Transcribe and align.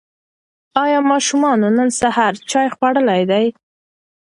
ایا 0.83 0.99
ماشومانو 1.11 1.67
نن 1.77 1.89
سهار 2.01 2.33
چای 2.49 2.67
خوړلی 2.75 3.23
دی؟ 3.31 3.45